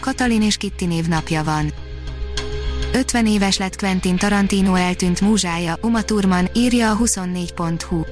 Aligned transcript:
Katalin 0.00 0.42
és 0.42 0.56
Kitti 0.56 0.86
névnapja 0.86 1.44
van. 1.44 1.72
50 2.92 3.26
éves 3.26 3.58
lett 3.58 3.76
Quentin 3.76 4.16
Tarantino 4.16 4.74
eltűnt 4.74 5.20
múzsája, 5.20 5.78
Uma 5.80 6.02
Thurman, 6.02 6.48
írja 6.54 6.90
a 6.90 6.96
24.hu. 6.96 8.02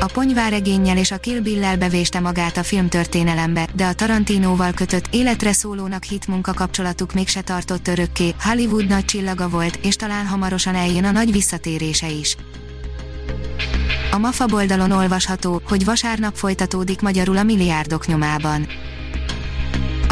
A 0.00 0.06
ponyváregénnyel 0.12 0.96
és 0.96 1.10
a 1.10 1.18
Kill 1.18 1.40
Bill-lel 1.40 1.76
bevéste 1.76 2.20
magát 2.20 2.56
a 2.56 2.62
filmtörténelembe, 2.62 3.68
de 3.74 3.86
a 3.86 3.92
Tarantinóval 3.92 4.72
kötött 4.72 5.06
életre 5.10 5.52
szólónak 5.52 6.04
hit 6.04 6.26
munkakapcsolatuk 6.26 7.12
mégse 7.12 7.40
tartott 7.40 7.88
örökké, 7.88 8.34
Hollywood 8.40 8.86
nagy 8.86 9.04
csillaga 9.04 9.48
volt, 9.48 9.78
és 9.82 9.96
talán 9.96 10.26
hamarosan 10.26 10.74
eljön 10.74 11.04
a 11.04 11.10
nagy 11.10 11.32
visszatérése 11.32 12.10
is. 12.10 12.36
A 14.10 14.18
MAFA 14.18 14.46
oldalon 14.52 14.90
olvasható, 14.90 15.62
hogy 15.68 15.84
vasárnap 15.84 16.34
folytatódik 16.34 17.00
magyarul 17.00 17.36
a 17.36 17.42
milliárdok 17.42 18.06
nyomában. 18.06 18.66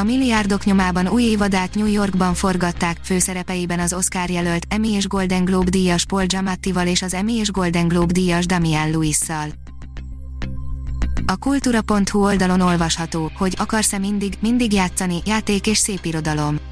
A 0.00 0.02
milliárdok 0.02 0.64
nyomában 0.64 1.08
új 1.08 1.22
évadát 1.22 1.74
New 1.74 1.86
Yorkban 1.86 2.34
forgatták, 2.34 2.96
főszerepeiben 3.02 3.78
az 3.78 3.92
Oscar 3.92 4.30
jelölt 4.30 4.66
Emmy 4.68 4.88
és 4.88 5.06
Golden 5.06 5.44
Globe 5.44 5.70
díjas 5.70 6.04
Paul 6.04 6.24
Giamattival 6.24 6.86
és 6.86 7.02
az 7.02 7.14
Emmy 7.14 7.32
és 7.32 7.50
Golden 7.50 7.88
Globe 7.88 8.12
díjas 8.12 8.46
Damian 8.46 8.90
Lewis-szal. 8.90 9.48
A 11.26 11.36
kultúra.hu 11.36 12.24
oldalon 12.24 12.60
olvasható, 12.60 13.30
hogy 13.36 13.54
akarsz-e 13.58 13.98
mindig, 13.98 14.32
mindig 14.40 14.72
játszani, 14.72 15.22
játék 15.24 15.66
és 15.66 15.78
szép 15.78 16.04
irodalom. 16.04 16.69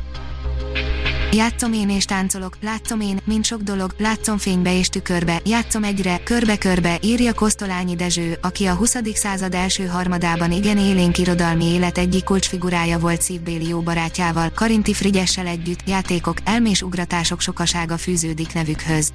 Játszom 1.32 1.72
én 1.72 1.90
és 1.90 2.04
táncolok, 2.04 2.56
látszom 2.60 3.00
én, 3.00 3.20
mint 3.24 3.44
sok 3.44 3.60
dolog, 3.60 3.94
látszom 3.98 4.38
fénybe 4.38 4.78
és 4.78 4.88
tükörbe, 4.88 5.40
játszom 5.44 5.84
egyre, 5.84 6.20
körbe-körbe, 6.22 6.98
írja 7.02 7.34
Kosztolányi 7.34 7.96
Dezső, 7.96 8.38
aki 8.42 8.66
a 8.66 8.74
20. 8.74 8.96
század 9.14 9.54
első 9.54 9.86
harmadában 9.86 10.52
igen 10.52 10.78
élénk 10.78 11.18
irodalmi 11.18 11.64
élet 11.64 11.98
egyik 11.98 12.24
kulcsfigurája 12.24 12.98
volt 12.98 13.22
szívbéli 13.22 13.68
jó 13.68 13.80
barátjával, 13.80 14.50
Karinti 14.54 14.94
Frigyessel 14.94 15.46
együtt, 15.46 15.88
játékok, 15.88 16.36
elmés 16.44 16.82
ugratások 16.82 17.40
sokasága 17.40 17.96
fűződik 17.96 18.54
nevükhöz. 18.54 19.12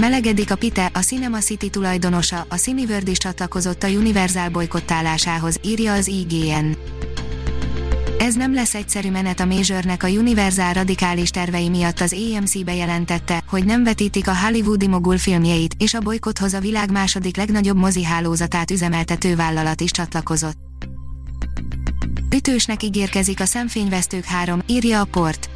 Melegedik 0.00 0.50
a 0.50 0.56
Pite, 0.56 0.90
a 0.94 0.98
Cinema 0.98 1.38
City 1.38 1.70
tulajdonosa, 1.70 2.46
a 2.48 2.54
Cineworld 2.54 3.08
is 3.08 3.18
csatlakozott 3.18 3.82
a 3.82 3.88
Universal 3.88 4.48
bolykottálásához, 4.48 5.58
írja 5.62 5.92
az 5.92 6.06
IGN. 6.06 6.76
Ez 8.20 8.34
nem 8.34 8.54
lesz 8.54 8.74
egyszerű 8.74 9.10
menet 9.10 9.40
a 9.40 9.44
Majornek 9.44 10.02
a 10.02 10.08
Universal 10.08 10.72
radikális 10.72 11.30
tervei 11.30 11.68
miatt 11.68 12.00
az 12.00 12.12
AMC 12.12 12.62
bejelentette, 12.62 13.42
hogy 13.46 13.64
nem 13.64 13.84
vetítik 13.84 14.28
a 14.28 14.36
Hollywoodi 14.36 14.88
mogul 14.88 15.18
filmjeit, 15.18 15.74
és 15.78 15.94
a 15.94 16.00
bolykothoz 16.00 16.54
a 16.54 16.60
világ 16.60 16.90
második 16.90 17.36
legnagyobb 17.36 17.76
mozi 17.76 18.04
hálózatát 18.04 18.70
üzemeltető 18.70 19.36
vállalat 19.36 19.80
is 19.80 19.90
csatlakozott. 19.90 20.56
Ütősnek 22.34 22.82
ígérkezik 22.82 23.40
a 23.40 23.44
Szemfényvesztők 23.44 24.24
3, 24.24 24.62
írja 24.66 25.00
a 25.00 25.04
port. 25.04 25.50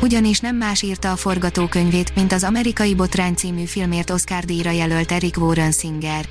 Ugyanis 0.00 0.40
nem 0.40 0.56
más 0.56 0.82
írta 0.82 1.12
a 1.12 1.16
forgatókönyvét, 1.16 2.14
mint 2.14 2.32
az 2.32 2.44
amerikai 2.44 2.94
Botrány 2.94 3.34
című 3.34 3.64
filmért 3.64 4.10
Oscar 4.10 4.44
díjra 4.44 4.70
jelölt 4.70 5.12
Eric 5.12 5.36
Warren 5.36 5.72
Singer. 5.72 6.24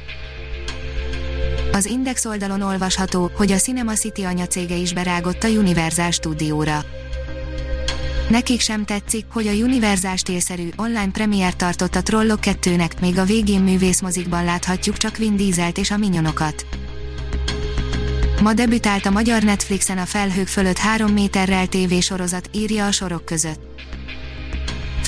Az 1.73 1.85
Index 1.85 2.25
oldalon 2.25 2.61
olvasható, 2.61 3.31
hogy 3.35 3.51
a 3.51 3.57
Cinema 3.57 3.93
City 3.93 4.23
anyacége 4.23 4.75
is 4.75 4.93
berágott 4.93 5.43
a 5.43 5.47
Universal 5.47 6.11
stúdióra. 6.11 6.83
Nekik 8.29 8.59
sem 8.59 8.85
tetszik, 8.85 9.25
hogy 9.29 9.47
a 9.47 9.51
Universal 9.51 10.15
stílszerű 10.15 10.69
online 10.75 11.11
premier 11.11 11.55
tartott 11.55 11.95
a 11.95 12.01
Trollok 12.01 12.39
2-nek, 12.41 12.91
még 13.01 13.17
a 13.17 13.23
végén 13.23 13.61
művészmozikban 13.61 14.43
láthatjuk 14.43 14.97
csak 14.97 15.17
Vin 15.17 15.35
Dieselt 15.35 15.77
és 15.77 15.91
a 15.91 15.97
minyonokat. 15.97 16.65
Ma 18.41 18.53
debütált 18.53 19.05
a 19.05 19.11
magyar 19.11 19.43
Netflixen 19.43 19.97
a 19.97 20.05
felhők 20.05 20.47
fölött 20.47 20.77
3 20.77 21.11
méterrel 21.11 21.67
tévésorozat, 21.67 22.49
írja 22.53 22.85
a 22.85 22.91
sorok 22.91 23.25
között. 23.25 23.61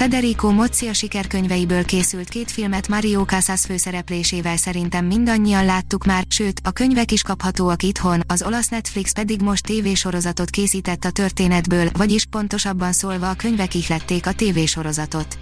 Federico 0.04 0.48
a 0.90 0.94
sikerkönyveiből 0.94 1.86
készült 1.86 2.30
két 2.30 2.52
filmet 2.52 2.88
Mario 2.88 3.24
Casas 3.24 3.62
főszereplésével 3.62 4.58
szerintem 4.58 5.06
mindannyian 5.06 5.66
láttuk 5.66 6.06
már, 6.06 6.24
sőt, 6.30 6.62
a 6.64 6.72
könyvek 6.72 7.12
is 7.12 7.22
kaphatóak 7.22 7.84
itthon, 7.84 8.22
az 8.28 8.44
olasz 8.44 8.68
Netflix 8.68 9.12
pedig 9.12 9.42
most 9.42 9.66
tévésorozatot 9.66 10.50
készített 10.50 11.04
a 11.04 11.10
történetből, 11.10 11.90
vagyis 11.94 12.26
pontosabban 12.26 12.92
szólva 12.92 13.30
a 13.30 13.34
könyvek 13.34 13.76
ihlették 13.76 14.28
a 14.28 14.34
tévésorozatot. 14.34 15.38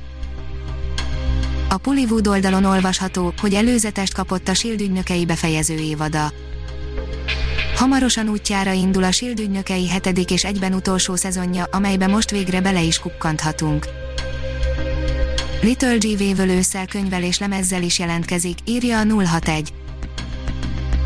A 1.69 1.77
Pullywood 1.77 2.27
oldalon 2.27 2.63
olvasható, 2.63 3.33
hogy 3.37 3.53
előzetest 3.53 4.13
kapott 4.13 4.47
a 4.47 4.53
Shield 4.53 4.81
ügynökei 4.81 5.25
befejező 5.25 5.75
évada. 5.75 6.31
Hamarosan 7.75 8.29
útjára 8.29 8.71
indul 8.71 9.03
a 9.03 9.11
Shield 9.11 9.39
ügynökei 9.39 9.87
hetedik 9.87 10.31
és 10.31 10.43
egyben 10.43 10.73
utolsó 10.73 11.15
szezonja, 11.15 11.63
amelybe 11.71 12.07
most 12.07 12.31
végre 12.31 12.61
bele 12.61 12.81
is 12.81 12.99
kukkanthatunk. 12.99 13.85
Little 15.61 15.97
G 15.97 16.17
vévölősszel 16.17 16.85
könyvel 16.85 17.23
és 17.23 17.39
lemezzel 17.39 17.83
is 17.83 17.99
jelentkezik, 17.99 18.57
írja 18.65 18.99
a 18.99 19.25
061. 19.25 19.73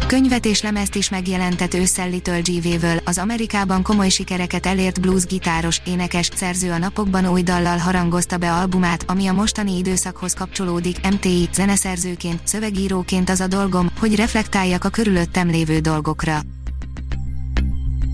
Könyvet 0.08 0.46
és 0.46 0.62
lemezt 0.62 0.96
is 0.96 1.10
megjelentett 1.10 1.74
ősszel 1.74 2.10
Little 2.10 2.40
G 2.40 2.62
vévöl, 2.62 2.98
az 3.06 3.18
Amerikában 3.18 3.84
komoly 3.84 4.10
sikereket 4.10 4.66
elért 4.66 5.02
blues 5.02 5.26
gitáros, 5.26 5.82
énekes, 5.86 6.30
szerző 6.36 6.72
a 6.72 6.78
napokban 6.78 7.28
új 7.28 7.42
dallal 7.42 7.78
harangozta 7.78 8.38
be 8.38 8.54
albumát, 8.54 9.04
ami 9.08 9.28
a 9.28 9.34
mostani 9.34 9.78
időszakhoz 9.78 10.34
kapcsolódik, 10.34 11.10
MTI, 11.12 11.50
zeneszerzőként, 11.54 12.40
szövegíróként 12.44 13.30
az 13.30 13.40
a 13.40 13.48
dolgom, 13.48 13.90
hogy 14.00 14.16
reflektáljak 14.16 14.84
a 14.84 14.90
körülöttem 14.90 15.48
lévő 15.48 15.80
dolgokra. 15.80 16.40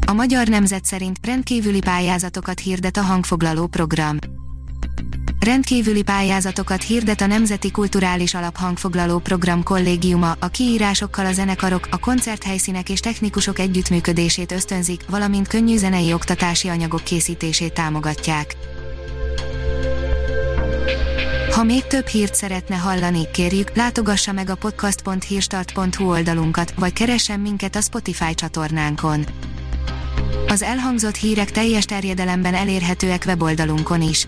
A 0.08 0.14
magyar 0.14 0.48
nemzet 0.48 0.86
szerint 0.86 1.26
rendkívüli 1.26 1.80
pályázatokat 1.80 2.60
hirdet 2.60 2.98
a 2.98 3.02
hangfoglaló 3.02 3.68
program 3.68 4.18
Rendkívüli 5.46 6.02
pályázatokat 6.02 6.84
hirdet 6.84 7.22
a 7.22 7.26
Nemzeti 7.26 7.72
Kulturális 7.72 8.34
Alaphangfoglaló 8.34 9.20
Program 9.20 9.64
kollégiuma, 9.64 10.36
a 10.40 10.48
kiírásokkal 10.48 11.26
a 11.26 11.32
zenekarok, 11.32 11.88
a 11.92 11.98
koncerthelyszínek 11.98 12.90
és 12.90 13.00
technikusok 13.00 13.60
együttműködését 13.60 14.52
ösztönzik, 14.52 15.02
valamint 15.10 15.48
könnyű 15.48 15.78
zenei 15.78 16.14
oktatási 16.14 16.68
anyagok 16.68 17.04
készítését 17.04 17.74
támogatják. 17.74 18.56
Ha 21.52 21.64
még 21.64 21.88
több 21.88 22.08
hírt 22.08 22.36
szeretne 22.36 22.76
hallani, 22.76 23.32
kérjük, 23.34 23.76
látogassa 23.76 24.32
meg 24.32 24.50
a 24.50 24.56
podcast.hírstart.hu 24.56 26.10
oldalunkat, 26.10 26.74
vagy 26.76 26.94
keressen 26.94 27.40
minket 27.40 27.76
a 27.76 27.82
Spotify 27.82 28.34
csatornánkon. 28.36 29.26
Az 30.48 30.62
elhangzott 30.62 31.16
hírek 31.16 31.52
teljes 31.52 31.86
terjedelemben 31.86 32.54
elérhetőek 32.54 33.24
weboldalunkon 33.28 34.02
is 34.02 34.28